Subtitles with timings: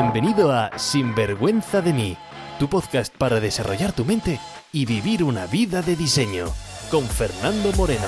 [0.00, 2.16] Bienvenido a Sinvergüenza de mí,
[2.60, 4.38] tu podcast para desarrollar tu mente
[4.70, 6.46] y vivir una vida de diseño,
[6.88, 8.06] con Fernando Moreno.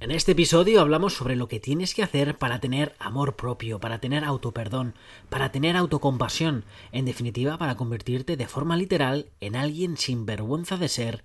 [0.00, 4.00] En este episodio hablamos sobre lo que tienes que hacer para tener amor propio, para
[4.00, 4.96] tener autoperdón,
[5.28, 10.88] para tener autocompasión, en definitiva para convertirte de forma literal en alguien sin vergüenza de
[10.88, 11.24] ser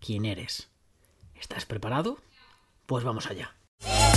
[0.00, 0.70] quien eres.
[1.34, 2.16] ¿Estás preparado?
[2.86, 3.52] Pues vamos allá.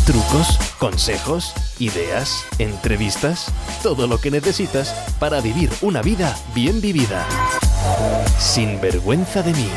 [0.09, 7.27] Trucos, consejos, ideas, entrevistas, todo lo que necesitas para vivir una vida bien vivida.
[8.39, 9.67] Sin vergüenza de mí.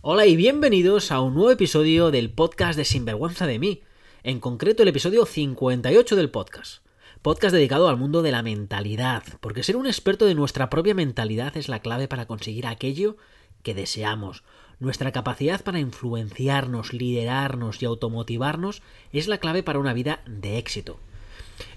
[0.00, 3.82] Hola y bienvenidos a un nuevo episodio del podcast de Sinvergüenza de mí,
[4.24, 6.82] en concreto el episodio 58 del podcast.
[7.22, 11.56] Podcast dedicado al mundo de la mentalidad, porque ser un experto de nuestra propia mentalidad
[11.56, 13.16] es la clave para conseguir aquello
[13.62, 14.42] que deseamos.
[14.78, 21.00] Nuestra capacidad para influenciarnos, liderarnos y automotivarnos es la clave para una vida de éxito.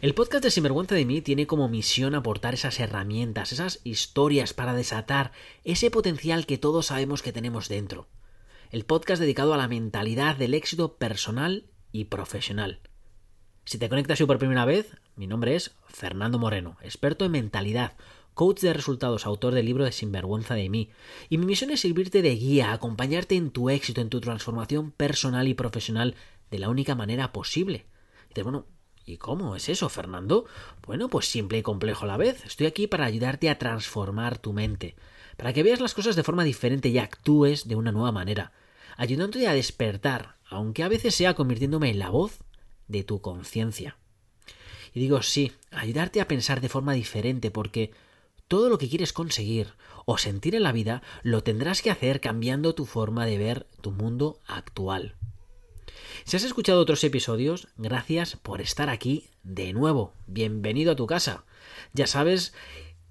[0.01, 4.73] El podcast de Sinvergüenza de mí tiene como misión aportar esas herramientas, esas historias para
[4.73, 5.31] desatar
[5.63, 8.07] ese potencial que todos sabemos que tenemos dentro.
[8.69, 12.81] El podcast dedicado a la mentalidad del éxito personal y profesional.
[13.63, 17.93] Si te conectas hoy por primera vez, mi nombre es Fernando Moreno, experto en mentalidad,
[18.39, 20.89] coach de resultados, autor del libro de Sinvergüenza de mí.
[21.27, 25.49] Y mi misión es servirte de guía, acompañarte en tu éxito, en tu transformación personal
[25.49, 26.15] y profesional
[26.49, 27.85] de la única manera posible.
[28.27, 28.65] Y dices, bueno,
[29.05, 30.45] ¿y cómo es eso, Fernando?
[30.87, 32.45] Bueno, pues simple y complejo a la vez.
[32.45, 34.95] Estoy aquí para ayudarte a transformar tu mente,
[35.35, 38.53] para que veas las cosas de forma diferente y actúes de una nueva manera,
[38.95, 42.39] ayudándote a despertar, aunque a veces sea convirtiéndome en la voz
[42.87, 43.97] de tu conciencia.
[44.93, 47.91] Y digo sí, ayudarte a pensar de forma diferente porque
[48.49, 52.73] todo lo que quieres conseguir o sentir en la vida lo tendrás que hacer cambiando
[52.75, 55.15] tu forma de ver tu mundo actual.
[56.25, 60.13] Si has escuchado otros episodios, gracias por estar aquí de nuevo.
[60.25, 61.45] Bienvenido a tu casa.
[61.93, 62.53] Ya sabes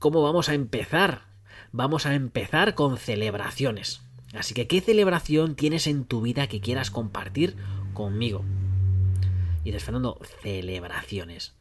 [0.01, 1.29] cómo vamos a empezar.
[1.71, 4.03] Vamos a empezar con celebraciones.
[4.35, 7.57] Así que, ¿qué celebración tienes en tu vida que quieras compartir
[7.95, 8.45] conmigo?
[9.63, 11.55] Y dices, Fernando, celebraciones.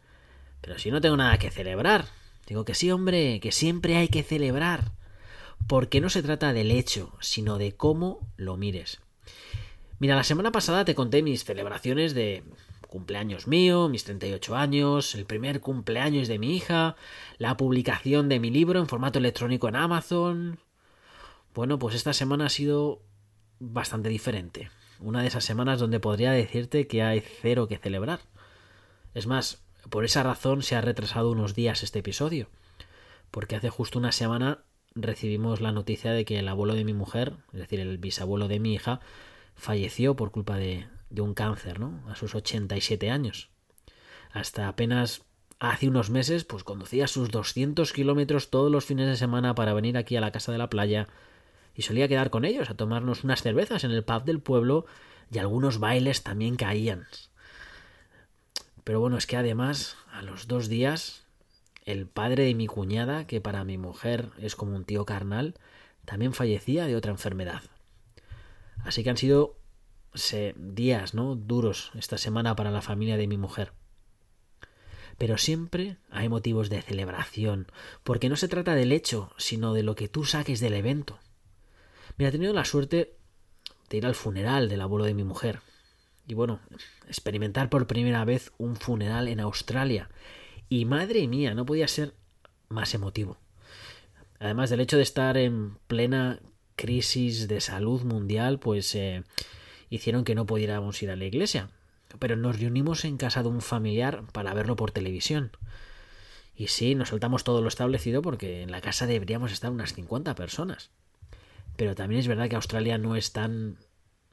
[0.62, 2.06] Pero si no tengo nada que celebrar,
[2.48, 4.94] Digo que sí, hombre, que siempre hay que celebrar,
[5.68, 9.02] porque no se trata del hecho, sino de cómo lo mires.
[10.00, 12.44] Mira, la semana pasada te conté mis celebraciones de
[12.88, 16.96] cumpleaños mío, mis 38 años, el primer cumpleaños de mi hija,
[17.38, 20.60] la publicación de mi libro en formato electrónico en Amazon.
[21.54, 23.02] Bueno, pues esta semana ha sido
[23.60, 24.70] bastante diferente.
[25.00, 28.22] Una de esas semanas donde podría decirte que hay cero que celebrar.
[29.14, 32.50] Es más, por esa razón se ha retrasado unos días este episodio,
[33.32, 34.60] porque hace justo una semana
[34.96, 38.60] recibimos la noticia de que el abuelo de mi mujer, es decir, el bisabuelo de
[38.60, 39.00] mi hija,
[39.56, 42.02] falleció por culpa de, un cáncer, ¿no?
[42.10, 43.50] A sus 87 años.
[44.32, 45.24] Hasta apenas
[45.60, 49.98] hace unos meses, pues conducía sus 200 kilómetros todos los fines de semana para venir
[49.98, 51.08] aquí a la casa de la playa
[51.76, 54.86] y solía quedar con ellos a tomarnos unas cervezas en el pub del pueblo
[55.32, 57.08] y algunos bailes también caían.
[58.88, 61.26] Pero bueno, es que además, a los dos días,
[61.84, 65.56] el padre de mi cuñada, que para mi mujer es como un tío carnal,
[66.06, 67.64] también fallecía de otra enfermedad.
[68.86, 69.58] Así que han sido
[70.56, 71.36] días, ¿no?
[71.36, 73.74] duros esta semana para la familia de mi mujer.
[75.18, 77.70] Pero siempre hay motivos de celebración,
[78.06, 81.20] porque no se trata del hecho, sino de lo que tú saques del evento.
[82.16, 83.18] Mira, he tenido la suerte
[83.90, 85.60] de ir al funeral del abuelo de mi mujer
[86.28, 86.60] y bueno,
[87.08, 90.10] experimentar por primera vez un funeral en Australia.
[90.68, 92.14] Y madre mía, no podía ser
[92.68, 93.38] más emotivo.
[94.40, 96.40] Además del hecho de estar en plena
[96.76, 99.24] crisis de salud mundial, pues eh,
[99.90, 101.70] hicieron que no pudiéramos ir a la iglesia.
[102.20, 105.52] Pero nos reunimos en casa de un familiar para verlo por televisión.
[106.56, 110.36] Y sí, nos saltamos todo lo establecido porque en la casa deberíamos estar unas 50
[110.36, 110.90] personas.
[111.78, 113.78] Pero también es verdad que Australia no es tan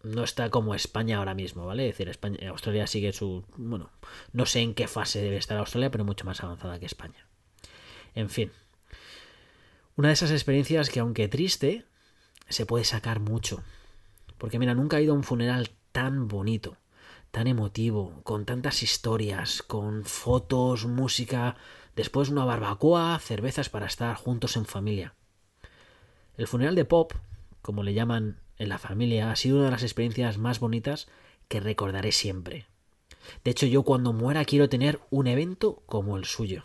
[0.04, 1.88] no está como España ahora mismo, ¿vale?
[1.88, 3.44] Es decir, Australia sigue su...
[3.56, 3.90] Bueno,
[4.32, 7.26] no sé en qué fase debe estar Australia, pero mucho más avanzada que España.
[8.14, 8.52] En fin.
[9.96, 11.86] Una de esas experiencias que aunque triste,
[12.48, 13.62] se puede sacar mucho.
[14.38, 16.76] Porque mira, nunca he ido a un funeral tan bonito,
[17.30, 21.56] tan emotivo, con tantas historias, con fotos, música,
[21.96, 25.14] después una barbacoa, cervezas para estar juntos en familia.
[26.36, 27.12] El funeral de Pop,
[27.62, 31.08] como le llaman en la familia ha sido una de las experiencias más bonitas
[31.48, 32.66] que recordaré siempre.
[33.42, 36.64] De hecho, yo cuando muera quiero tener un evento como el suyo.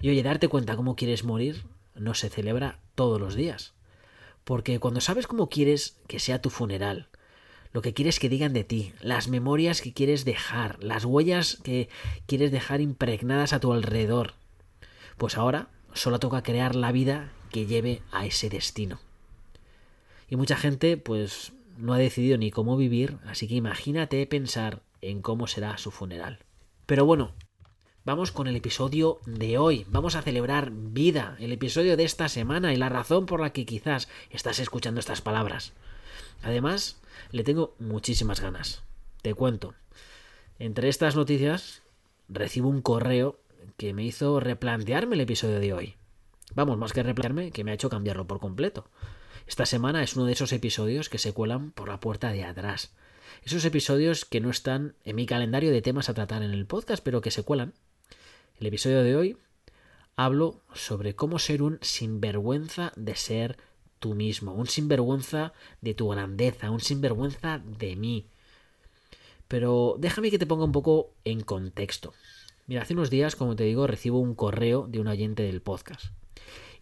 [0.00, 3.74] Y oye, darte cuenta cómo quieres morir no se celebra todos los días.
[4.44, 7.08] Porque cuando sabes cómo quieres que sea tu funeral,
[7.72, 11.88] lo que quieres que digan de ti, las memorias que quieres dejar, las huellas que
[12.26, 14.34] quieres dejar impregnadas a tu alrededor.
[15.16, 19.00] Pues ahora solo toca crear la vida que lleve a ese destino.
[20.28, 25.22] Y mucha gente pues no ha decidido ni cómo vivir, así que imagínate pensar en
[25.22, 26.40] cómo será su funeral.
[26.86, 27.34] Pero bueno,
[28.04, 29.86] vamos con el episodio de hoy.
[29.88, 33.66] Vamos a celebrar vida, el episodio de esta semana y la razón por la que
[33.66, 35.72] quizás estás escuchando estas palabras.
[36.42, 38.82] Además, le tengo muchísimas ganas.
[39.22, 39.74] Te cuento.
[40.58, 41.82] Entre estas noticias,
[42.28, 43.38] recibo un correo
[43.76, 45.94] que me hizo replantearme el episodio de hoy.
[46.54, 48.88] Vamos, más que replantearme, que me ha hecho cambiarlo por completo.
[49.48, 52.92] Esta semana es uno de esos episodios que se cuelan por la puerta de atrás.
[53.42, 57.02] Esos episodios que no están en mi calendario de temas a tratar en el podcast,
[57.02, 57.72] pero que se cuelan.
[58.60, 59.38] El episodio de hoy
[60.16, 63.56] hablo sobre cómo ser un sinvergüenza de ser
[64.00, 68.26] tú mismo, un sinvergüenza de tu grandeza, un sinvergüenza de mí.
[69.48, 72.12] Pero déjame que te ponga un poco en contexto.
[72.66, 76.12] Mira, hace unos días, como te digo, recibo un correo de un oyente del podcast.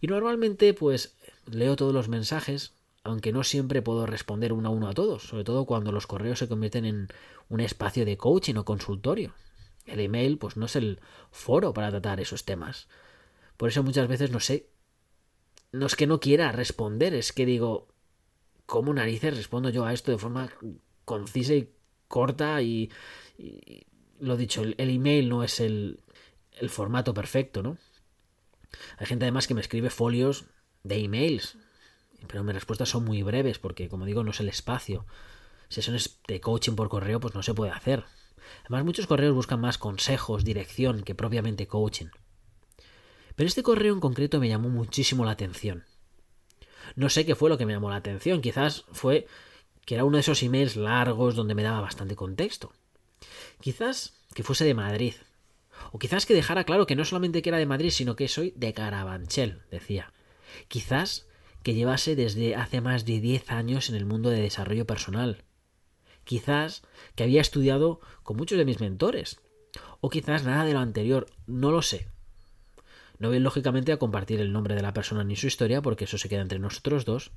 [0.01, 1.15] Y normalmente, pues,
[1.49, 2.73] leo todos los mensajes,
[3.03, 6.39] aunque no siempre puedo responder uno a uno a todos, sobre todo cuando los correos
[6.39, 7.07] se convierten en
[7.49, 9.33] un espacio de coaching o consultorio.
[9.85, 10.99] El email, pues, no es el
[11.31, 12.87] foro para tratar esos temas.
[13.55, 14.69] Por eso muchas veces no sé
[15.71, 17.87] no es que no quiera responder, es que digo,
[18.65, 20.49] ¿cómo narices respondo yo a esto de forma
[21.05, 21.69] concisa y
[22.07, 22.61] corta?
[22.61, 22.91] Y,
[24.19, 25.99] lo dicho, el, email no es el,
[26.59, 27.77] el formato perfecto, ¿no?
[28.97, 30.45] Hay gente además que me escribe folios
[30.83, 31.57] de emails,
[32.27, 35.05] pero mis respuestas son muy breves porque, como digo, no es el espacio.
[35.69, 38.05] Sesiones de coaching por correo, pues no se puede hacer.
[38.61, 42.07] Además, muchos correos buscan más consejos, dirección que propiamente coaching.
[43.35, 45.85] Pero este correo en concreto me llamó muchísimo la atención.
[46.95, 49.27] No sé qué fue lo que me llamó la atención, quizás fue
[49.85, 52.73] que era uno de esos emails largos donde me daba bastante contexto.
[53.61, 55.13] Quizás que fuese de Madrid.
[55.91, 58.53] O quizás que dejara claro que no solamente que era de Madrid, sino que soy
[58.55, 60.11] de Carabanchel, decía.
[60.67, 61.27] Quizás
[61.63, 65.43] que llevase desde hace más de 10 años en el mundo de desarrollo personal.
[66.23, 66.83] Quizás
[67.15, 69.39] que había estudiado con muchos de mis mentores.
[70.01, 72.07] O quizás nada de lo anterior, no lo sé.
[73.19, 76.17] No voy lógicamente a compartir el nombre de la persona ni su historia porque eso
[76.17, 77.31] se queda entre nosotros dos.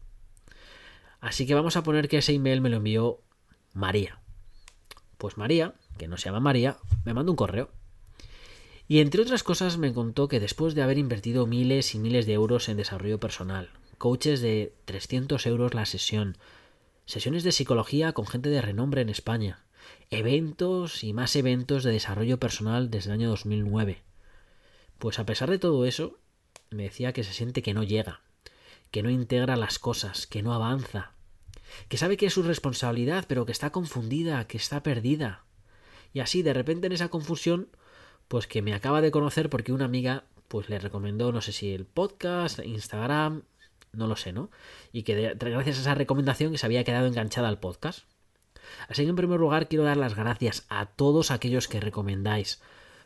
[1.20, 3.22] Así que vamos a poner que ese email me lo envió
[3.72, 4.20] María.
[5.18, 7.70] Pues María, que no se llama María, me mandó un correo.
[8.90, 12.32] Y entre otras cosas me contó que después de haber invertido miles y miles de
[12.32, 16.36] euros en desarrollo personal, coaches de 300 euros la sesión,
[17.06, 19.62] sesiones de psicología con gente de renombre en España,
[20.10, 24.02] eventos y más eventos de desarrollo personal desde el año 2009,
[24.98, 26.18] pues a pesar de todo eso,
[26.70, 28.22] me decía que se siente que no llega,
[28.90, 31.12] que no integra las cosas, que no avanza,
[31.88, 35.44] que sabe que es su responsabilidad, pero que está confundida, que está perdida.
[36.12, 37.68] Y así, de repente en esa confusión,
[38.30, 41.74] pues que me acaba de conocer porque una amiga pues le recomendó, no sé si
[41.74, 43.42] el podcast, Instagram,
[43.92, 44.52] no lo sé, ¿no?
[44.92, 48.04] Y que gracias a esa recomendación que se había quedado enganchada al podcast.
[48.88, 52.62] Así que en primer lugar quiero dar las gracias a todos aquellos que recomendáis,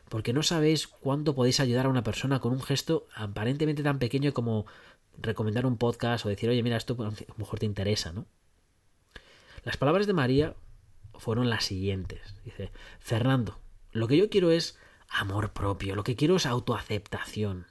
[0.09, 4.31] porque no sabéis cuánto podéis ayudar a una persona con un gesto aparentemente tan pequeño
[4.31, 4.67] como
[5.17, 8.27] recomendar un podcast o decir, oye, mira, esto a lo mejor te interesa, ¿no?
[9.63, 10.53] Las palabras de María
[11.15, 12.35] fueron las siguientes.
[12.43, 13.57] Dice, Fernando,
[13.91, 14.77] lo que yo quiero es
[15.09, 17.67] amor propio, lo que quiero es autoaceptación,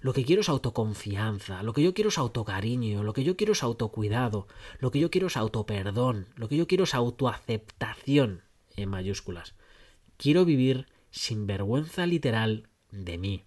[0.00, 3.52] lo que quiero es autoconfianza, lo que yo quiero es autocariño, lo que yo quiero
[3.52, 4.48] es autocuidado,
[4.80, 8.42] lo que yo quiero es autoperdón, lo que yo quiero es autoaceptación
[8.76, 9.54] en mayúsculas.
[10.16, 13.44] Quiero vivir sin vergüenza literal de mí.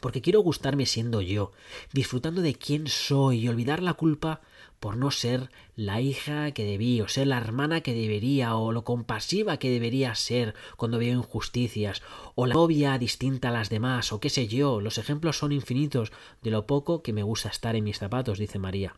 [0.00, 1.52] Porque quiero gustarme siendo yo,
[1.92, 4.40] disfrutando de quién soy y olvidar la culpa
[4.80, 8.84] por no ser la hija que debí, o ser la hermana que debería, o lo
[8.84, 12.02] compasiva que debería ser cuando veo injusticias,
[12.34, 14.80] o la novia distinta a las demás, o qué sé yo.
[14.80, 16.12] Los ejemplos son infinitos
[16.42, 18.96] de lo poco que me gusta estar en mis zapatos, dice María.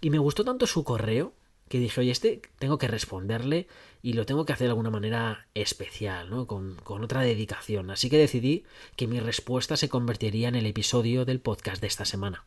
[0.00, 1.34] Y me gustó tanto su correo
[1.68, 3.66] que dije, oye, este tengo que responderle
[4.02, 6.46] y lo tengo que hacer de alguna manera especial, ¿no?
[6.46, 7.90] Con, con, otra dedicación.
[7.90, 12.04] Así que decidí que mi respuesta se convertiría en el episodio del podcast de esta
[12.04, 12.44] semana.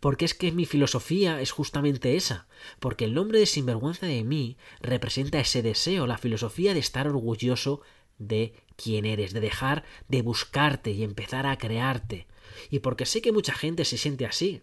[0.00, 2.48] Porque es que mi filosofía es justamente esa,
[2.80, 7.82] porque el nombre de sinvergüenza de mí representa ese deseo, la filosofía de estar orgulloso
[8.18, 12.26] de quién eres, de dejar de buscarte y empezar a crearte.
[12.70, 14.60] Y porque sé que mucha gente se siente así.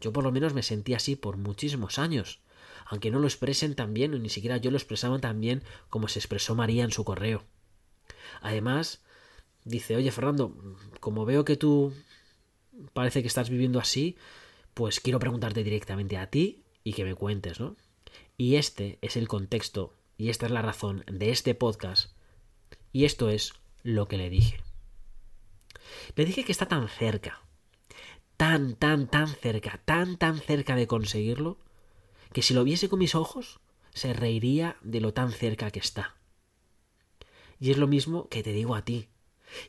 [0.00, 2.40] Yo por lo menos me sentí así por muchísimos años
[2.88, 6.08] aunque no lo expresen tan bien, o ni siquiera yo lo expresaba tan bien como
[6.08, 7.44] se expresó María en su correo.
[8.40, 9.02] Además,
[9.64, 10.56] dice, oye Fernando,
[11.00, 11.92] como veo que tú
[12.94, 14.16] parece que estás viviendo así,
[14.72, 17.76] pues quiero preguntarte directamente a ti y que me cuentes, ¿no?
[18.36, 22.12] Y este es el contexto y esta es la razón de este podcast.
[22.92, 23.52] Y esto es
[23.82, 24.62] lo que le dije.
[26.16, 27.42] Le dije que está tan cerca,
[28.36, 31.58] tan, tan, tan cerca, tan, tan cerca de conseguirlo,
[32.32, 33.60] que si lo viese con mis ojos,
[33.92, 36.16] se reiría de lo tan cerca que está.
[37.60, 39.08] Y es lo mismo que te digo a ti,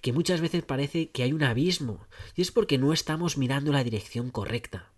[0.02, 3.84] que muchas veces parece que hay un abismo, y es porque no estamos mirando la
[3.84, 4.92] dirección correcta.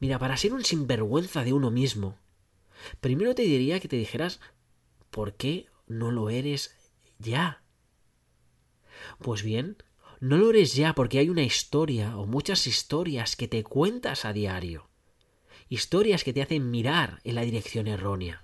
[0.00, 2.18] Mira, para ser un sinvergüenza de uno mismo,
[3.00, 4.40] primero te diría que te dijeras,
[5.10, 6.74] ¿por qué no lo eres
[7.18, 7.62] ya?
[9.18, 9.76] Pues bien,
[10.20, 14.32] no lo eres ya porque hay una historia o muchas historias que te cuentas a
[14.32, 14.88] diario.
[15.68, 18.42] Historias que te hacen mirar en la dirección errónea.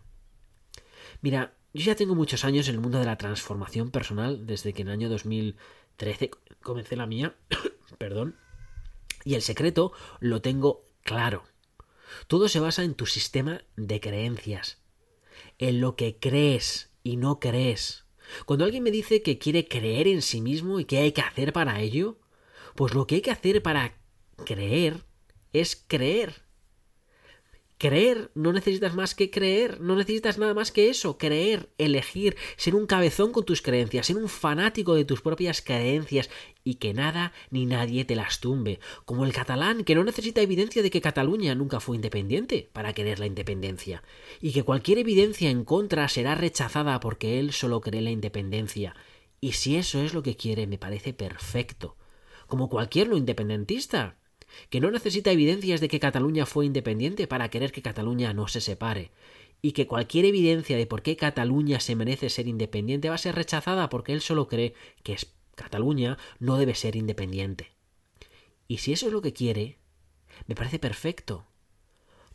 [1.21, 4.83] Mira, yo ya tengo muchos años en el mundo de la transformación personal, desde que
[4.83, 7.37] en el año 2013 comencé la mía,
[7.99, 8.37] perdón,
[9.25, 11.45] y el secreto lo tengo claro.
[12.27, 14.79] Todo se basa en tu sistema de creencias,
[15.59, 18.05] en lo que crees y no crees.
[18.47, 21.53] Cuando alguien me dice que quiere creer en sí mismo y qué hay que hacer
[21.53, 22.19] para ello,
[22.75, 23.95] pues lo que hay que hacer para
[24.45, 25.05] creer
[25.53, 26.43] es creer.
[27.83, 32.77] Creer, no necesitas más que creer, no necesitas nada más que eso, creer, elegir, ser
[32.77, 36.31] un cabezón con tus creencias, ser un fanático de tus propias creencias
[36.63, 40.81] y que nada ni nadie te las tumbe, como el catalán que no necesita evidencia
[40.81, 44.05] de que Cataluña nunca fue independiente para querer la independencia,
[44.41, 48.95] y que cualquier evidencia en contra será rechazada porque él solo cree la independencia,
[49.41, 51.97] y si eso es lo que quiere me parece perfecto,
[52.47, 54.22] como cualquier no independentista,
[54.71, 58.61] que no necesita evidencias de que Cataluña fue independiente para querer que Cataluña no se
[58.61, 59.11] separe,
[59.63, 63.37] y que cualquier evidencia de por qué Cataluña se merece ser independiente va a ser
[63.37, 65.17] rechazada porque él solo cree que
[65.55, 67.73] Cataluña no debe ser independiente.
[68.67, 69.79] Y si eso es lo que quiere,
[70.47, 71.47] me parece perfecto.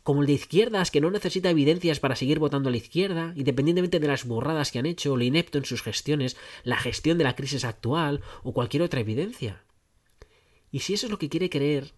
[0.02, 4.00] Como el de izquierdas que no necesita evidencias para seguir votando a la izquierda, independientemente
[4.00, 7.36] de las burradas que han hecho, lo inepto en sus gestiones, la gestión de la
[7.36, 9.64] crisis actual o cualquier otra evidencia.
[10.70, 11.92] Y si eso es lo que quiere creer,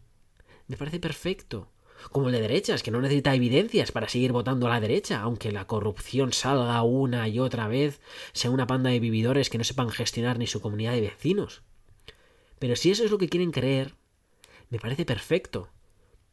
[0.70, 1.68] me parece perfecto.
[2.12, 5.50] Como el de derechas, que no necesita evidencias para seguir votando a la derecha, aunque
[5.50, 8.00] la corrupción salga una y otra vez,
[8.32, 11.62] sea una panda de vividores que no sepan gestionar ni su comunidad de vecinos.
[12.60, 13.96] Pero si eso es lo que quieren creer,
[14.68, 15.70] me parece perfecto.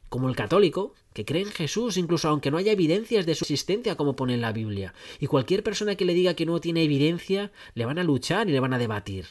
[0.07, 3.97] Como el católico, que cree en Jesús incluso aunque no haya evidencias de su existencia
[3.97, 4.93] como pone en la Biblia.
[5.19, 8.51] Y cualquier persona que le diga que no tiene evidencia, le van a luchar y
[8.51, 9.29] le van a debatir.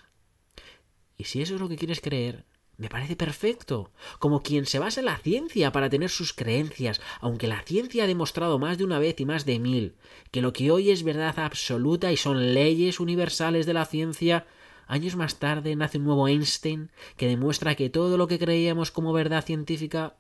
[1.16, 2.44] Y si eso es lo que quieres creer,
[2.78, 7.48] me parece perfecto, como quien se basa en la ciencia para tener sus creencias, aunque
[7.48, 9.94] la ciencia ha demostrado más de una vez y más de mil
[10.30, 14.46] que lo que hoy es verdad absoluta y son leyes universales de la ciencia,
[14.86, 19.12] años más tarde nace un nuevo Einstein que demuestra que todo lo que creíamos como
[19.12, 20.16] verdad científica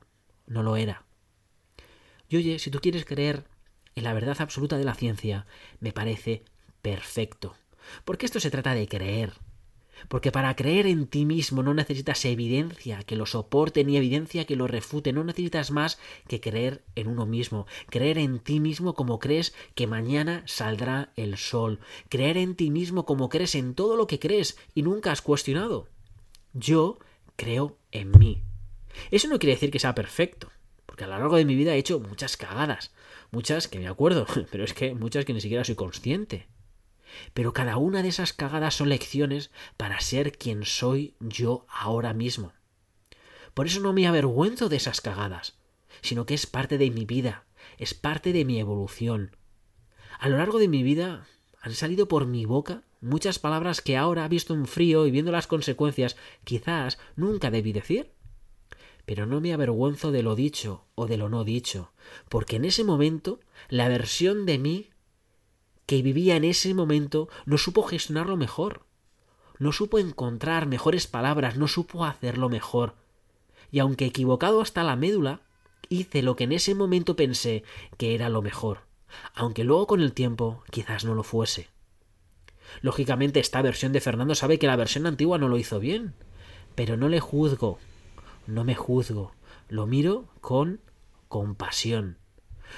[0.46, 1.04] no lo era.
[2.28, 3.44] Y oye, si tú quieres creer
[3.94, 5.46] en la verdad absoluta de la ciencia,
[5.80, 6.44] me parece
[6.80, 7.54] perfecto,
[8.04, 9.34] porque esto se trata de creer,
[10.08, 14.56] porque para creer en ti mismo no necesitas evidencia que lo soporte ni evidencia que
[14.56, 15.98] lo refute, no necesitas más
[16.28, 21.36] que creer en uno mismo, creer en ti mismo como crees que mañana saldrá el
[21.36, 25.22] sol, creer en ti mismo como crees en todo lo que crees y nunca has
[25.22, 25.88] cuestionado.
[26.52, 26.98] Yo
[27.36, 28.42] creo en mí.
[29.10, 30.50] Eso no quiere decir que sea perfecto,
[30.86, 32.92] porque a lo largo de mi vida he hecho muchas cagadas,
[33.30, 36.46] muchas que me acuerdo, pero es que muchas que ni siquiera soy consciente.
[37.34, 42.52] Pero cada una de esas cagadas son lecciones para ser quien soy yo ahora mismo.
[43.54, 45.58] Por eso no me avergüenzo de esas cagadas,
[46.02, 47.46] sino que es parte de mi vida,
[47.78, 49.36] es parte de mi evolución.
[50.18, 51.26] A lo largo de mi vida
[51.60, 55.46] han salido por mi boca muchas palabras que ahora, visto en frío y viendo las
[55.46, 58.12] consecuencias, quizás nunca debí decir.
[59.04, 61.92] Pero no me avergüenzo de lo dicho o de lo no dicho,
[62.28, 64.90] porque en ese momento la versión de mí
[65.86, 68.84] que vivía en ese momento no supo gestionarlo mejor,
[69.58, 72.96] no supo encontrar mejores palabras, no supo hacerlo mejor.
[73.70, 75.40] Y aunque equivocado hasta la médula,
[75.88, 77.62] hice lo que en ese momento pensé
[77.96, 78.80] que era lo mejor,
[79.34, 81.68] aunque luego con el tiempo quizás no lo fuese.
[82.82, 86.14] Lógicamente esta versión de Fernando sabe que la versión antigua no lo hizo bien,
[86.74, 87.78] pero no le juzgo,
[88.46, 89.32] no me juzgo,
[89.68, 90.80] lo miro con
[91.28, 92.18] compasión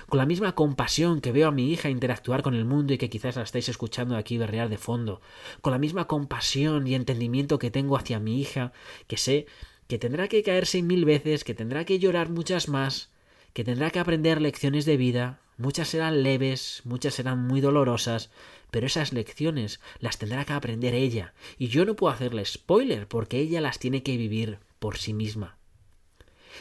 [0.09, 3.11] con la misma compasión que veo a mi hija interactuar con el mundo y que
[3.11, 5.21] quizás la estáis escuchando aquí berrear de fondo,
[5.61, 8.73] con la misma compasión y entendimiento que tengo hacia mi hija,
[9.07, 9.47] que sé
[9.87, 13.11] que tendrá que caerse mil veces, que tendrá que llorar muchas más,
[13.53, 18.31] que tendrá que aprender lecciones de vida, muchas serán leves, muchas serán muy dolorosas,
[18.71, 23.39] pero esas lecciones las tendrá que aprender ella, y yo no puedo hacerle spoiler porque
[23.39, 25.58] ella las tiene que vivir por sí misma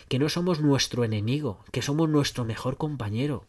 [0.08, 3.46] que no somos nuestro enemigo, que somos nuestro mejor compañero,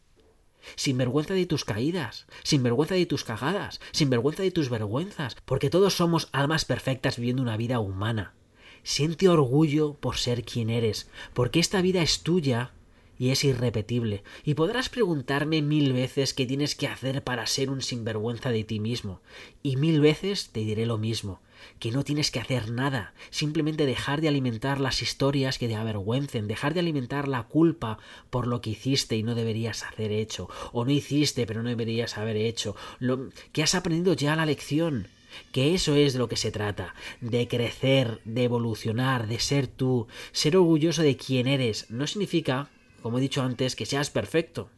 [0.77, 5.37] sin vergüenza de tus caídas, sin vergüenza de tus cagadas, sin vergüenza de tus vergüenzas,
[5.45, 8.35] porque todos somos almas perfectas viviendo una vida humana.
[8.83, 12.73] Siente orgullo por ser quien eres, porque esta vida es tuya
[13.19, 14.23] y es irrepetible.
[14.45, 18.81] Y podrás preguntarme mil veces qué tienes que hacer para ser un sinvergüenza de ti
[18.81, 19.21] mismo.
[19.63, 21.41] Y mil veces te diré lo mismo,
[21.79, 26.49] que no tienes que hacer nada, simplemente dejar de alimentar las historias que te avergüencen,
[26.49, 27.99] dejar de alimentar la culpa
[28.31, 32.19] por lo que hiciste y no deberías hacer hecho, o no hiciste pero no deberías
[32.19, 35.09] haber hecho, lo que has aprendido ya la lección.
[35.53, 40.09] Que eso es de lo que se trata, de crecer, de evolucionar, de ser tú,
[40.33, 41.91] ser orgulloso de quién eres.
[41.91, 42.71] No significa
[43.03, 44.71] como he dicho antes, que seas perfecto.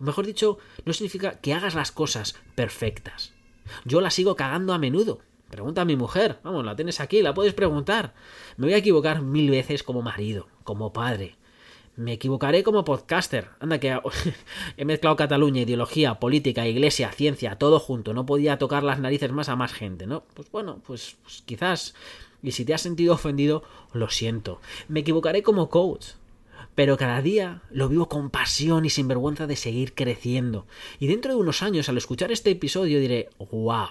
[0.00, 3.32] O mejor dicho, no significa que hagas las cosas perfectas.
[3.84, 5.20] Yo la sigo cagando a menudo.
[5.50, 8.14] Pregunta a mi mujer, vamos, la tienes aquí, la puedes preguntar.
[8.56, 11.36] Me voy a equivocar mil veces como marido, como padre.
[11.94, 13.48] Me equivocaré como podcaster.
[13.60, 13.98] Anda que
[14.76, 18.12] he mezclado Cataluña, ideología, política, iglesia, ciencia, todo junto.
[18.12, 20.24] No podía tocar las narices más a más gente, ¿no?
[20.34, 21.94] Pues bueno, pues, pues quizás.
[22.42, 23.62] Y si te has sentido ofendido,
[23.92, 24.60] lo siento.
[24.88, 26.08] Me equivocaré como coach
[26.76, 30.66] pero cada día lo vivo con pasión y sin vergüenza de seguir creciendo.
[31.00, 33.88] Y dentro de unos años, al escuchar este episodio, diré, wow,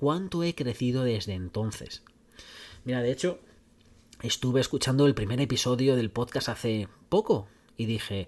[0.00, 2.02] cuánto he crecido desde entonces.
[2.86, 3.38] Mira, de hecho,
[4.22, 8.26] estuve escuchando el primer episodio del podcast hace poco y dije,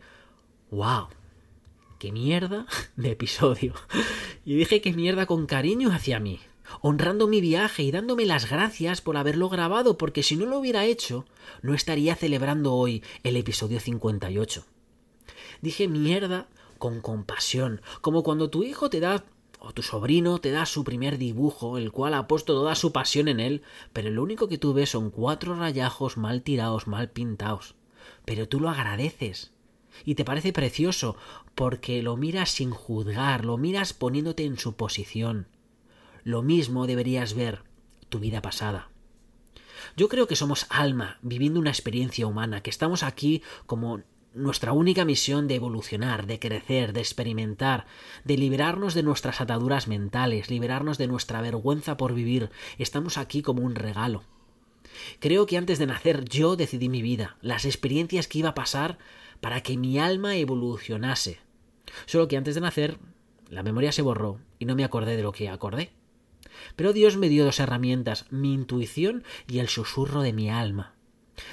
[0.70, 1.08] wow,
[1.98, 3.72] qué mierda de episodio.
[4.44, 6.40] Y dije qué mierda con cariño hacia mí,
[6.80, 10.84] honrando mi viaje y dándome las gracias por haberlo grabado, porque si no lo hubiera
[10.84, 11.24] hecho,
[11.62, 14.66] no estaría celebrando hoy el episodio 58.
[15.60, 16.48] Dije mierda
[16.78, 19.24] con compasión, como cuando tu hijo te da
[19.64, 23.28] o tu sobrino te da su primer dibujo, el cual ha puesto toda su pasión
[23.28, 27.74] en él, pero lo único que tú ves son cuatro rayajos mal tirados, mal pintados.
[28.24, 29.52] Pero tú lo agradeces.
[30.04, 31.16] Y te parece precioso,
[31.54, 35.46] porque lo miras sin juzgar, lo miras poniéndote en su posición
[36.24, 37.64] lo mismo deberías ver
[38.08, 38.88] tu vida pasada.
[39.96, 44.02] Yo creo que somos alma, viviendo una experiencia humana, que estamos aquí como
[44.34, 47.86] nuestra única misión de evolucionar, de crecer, de experimentar,
[48.24, 52.50] de liberarnos de nuestras ataduras mentales, liberarnos de nuestra vergüenza por vivir.
[52.78, 54.22] Estamos aquí como un regalo.
[55.20, 58.98] Creo que antes de nacer yo decidí mi vida, las experiencias que iba a pasar
[59.40, 61.40] para que mi alma evolucionase.
[62.06, 62.98] Solo que antes de nacer
[63.48, 65.92] la memoria se borró y no me acordé de lo que acordé.
[66.76, 70.94] Pero Dios me dio dos herramientas, mi intuición y el susurro de mi alma.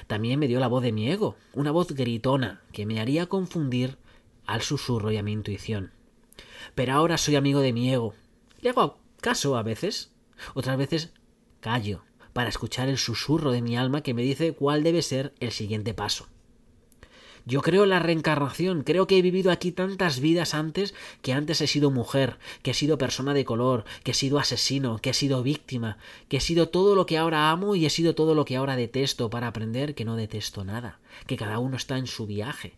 [0.08, 3.98] También me dio la voz de mi ego, una voz gritona que me haría confundir
[4.46, 5.92] al susurro y a mi intuición.
[6.76, 8.14] Pero ahora soy amigo de mi ego.
[8.62, 10.12] Le hago caso a veces,
[10.54, 11.14] otras veces
[11.60, 15.52] callo para escuchar el susurro de mi alma que me dice cuál debe ser el
[15.52, 16.28] siguiente paso.
[17.50, 21.62] Yo creo en la reencarnación, creo que he vivido aquí tantas vidas antes que antes
[21.62, 25.14] he sido mujer, que he sido persona de color, que he sido asesino, que he
[25.16, 28.46] sido víctima, que he sido todo lo que ahora amo y he sido todo lo
[28.46, 32.28] que ahora detesto para aprender que no detesto nada, que cada uno está en su
[32.28, 32.74] viaje,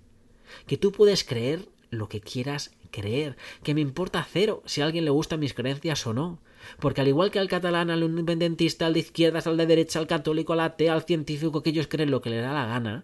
[0.67, 5.03] que tú puedes creer lo que quieras creer, que me importa cero si a alguien
[5.03, 6.39] le gustan mis creencias o no,
[6.79, 10.07] porque al igual que al catalán, al independentista, al de izquierdas, al de derecha, al
[10.07, 13.03] católico, al ateo, al científico, que ellos creen lo que les da la gana,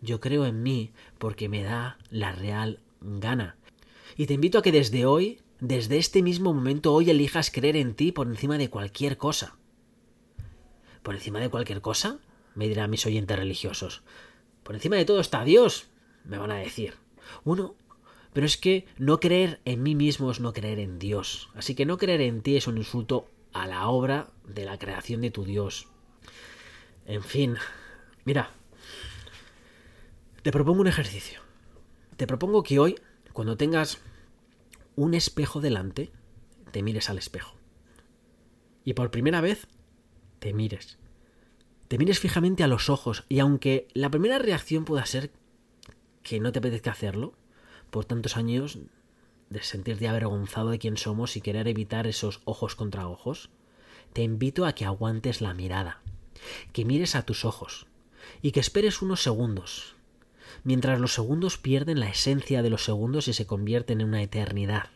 [0.00, 3.56] yo creo en mí porque me da la real gana.
[4.16, 7.94] Y te invito a que desde hoy, desde este mismo momento, hoy elijas creer en
[7.94, 9.56] ti por encima de cualquier cosa.
[11.02, 12.20] ¿Por encima de cualquier cosa?
[12.56, 14.02] me dirán mis oyentes religiosos.
[14.64, 15.88] Por encima de todo está Dios,
[16.24, 16.94] me van a decir.
[17.44, 17.76] Uno,
[18.32, 21.50] pero es que no creer en mí mismo es no creer en Dios.
[21.54, 25.20] Así que no creer en ti es un insulto a la obra de la creación
[25.20, 25.88] de tu Dios.
[27.04, 27.56] En fin,
[28.24, 28.50] mira,
[30.46, 31.40] te propongo un ejercicio.
[32.16, 32.94] Te propongo que hoy,
[33.32, 33.98] cuando tengas
[34.94, 36.12] un espejo delante,
[36.70, 37.56] te mires al espejo.
[38.84, 39.66] Y por primera vez,
[40.38, 40.98] te mires.
[41.88, 45.32] Te mires fijamente a los ojos y aunque la primera reacción pueda ser
[46.22, 47.34] que no te apetezca hacerlo,
[47.90, 48.78] por tantos años
[49.50, 53.50] de sentirte avergonzado de quién somos y querer evitar esos ojos contra ojos,
[54.12, 56.02] te invito a que aguantes la mirada,
[56.72, 57.88] que mires a tus ojos
[58.42, 59.95] y que esperes unos segundos,
[60.64, 64.90] mientras los segundos pierden la esencia de los segundos y se convierten en una eternidad.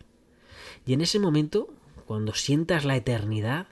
[0.87, 1.69] Y en ese momento,
[2.07, 3.69] cuando sientas la eternidad,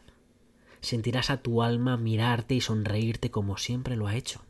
[0.80, 4.42] sentirás a tu alma mirarte y sonreírte como siempre lo ha hecho.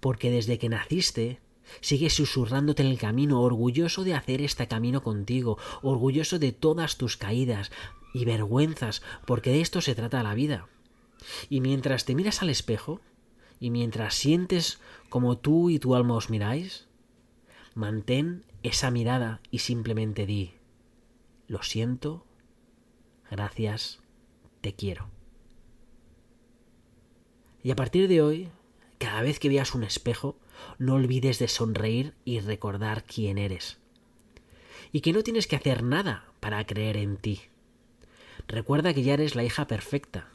[0.00, 1.40] Porque desde que naciste,
[1.80, 7.16] sigues susurrándote en el camino, orgulloso de hacer este camino contigo, orgulloso de todas tus
[7.16, 7.70] caídas
[8.12, 10.68] y vergüenzas, porque de esto se trata la vida.
[11.48, 13.00] Y mientras te miras al espejo,
[13.60, 16.88] y mientras sientes como tú y tu alma os miráis,
[17.74, 20.54] mantén esa mirada y simplemente di,
[21.46, 22.24] lo siento,
[23.30, 24.00] gracias,
[24.62, 25.08] te quiero.
[27.62, 28.48] Y a partir de hoy,
[28.98, 30.38] cada vez que veas un espejo,
[30.78, 33.78] no olvides de sonreír y recordar quién eres.
[34.92, 37.42] Y que no tienes que hacer nada para creer en ti.
[38.48, 40.28] Recuerda que ya eres la hija perfecta,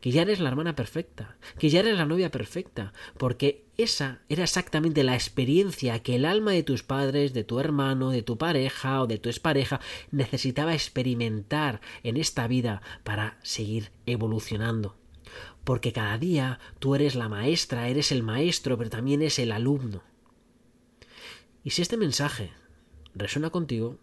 [0.00, 4.44] que ya eres la hermana perfecta, que ya eres la novia perfecta, porque esa era
[4.44, 9.02] exactamente la experiencia que el alma de tus padres, de tu hermano, de tu pareja
[9.02, 14.96] o de tu expareja necesitaba experimentar en esta vida para seguir evolucionando.
[15.64, 20.02] Porque cada día tú eres la maestra, eres el maestro, pero también es el alumno.
[21.62, 22.50] Y si este mensaje
[23.14, 23.98] resuena contigo,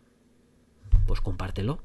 [1.07, 1.81] pues compártelo.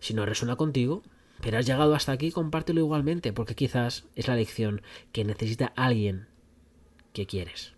[0.00, 1.02] Si no resuena contigo,
[1.40, 6.26] pero has llegado hasta aquí, compártelo igualmente, porque quizás es la lección que necesita alguien
[7.12, 7.74] que quieres.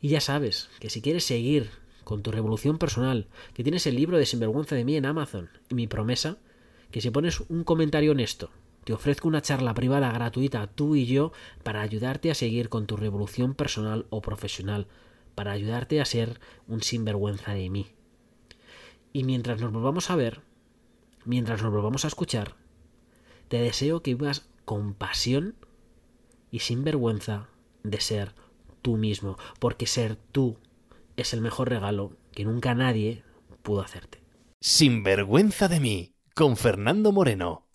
[0.00, 1.70] Y ya sabes que si quieres seguir
[2.04, 5.74] con tu revolución personal, que tienes el libro de Sinvergüenza de mí en Amazon, y
[5.74, 6.38] mi promesa,
[6.90, 8.50] que si pones un comentario honesto,
[8.84, 12.96] te ofrezco una charla privada gratuita tú y yo para ayudarte a seguir con tu
[12.96, 14.86] revolución personal o profesional,
[15.34, 17.88] para ayudarte a ser un sinvergüenza de mí.
[19.12, 20.40] Y mientras nos volvamos a ver,
[21.28, 22.56] mientras nos volvamos a escuchar,
[23.48, 25.54] te deseo que vivas con pasión
[26.50, 27.48] y sin vergüenza
[27.82, 28.34] de ser
[28.80, 30.56] tú mismo, porque ser tú
[31.16, 33.22] es el mejor regalo que nunca nadie
[33.62, 34.22] pudo hacerte.
[34.60, 37.66] Sin vergüenza de mí, con Fernando Moreno.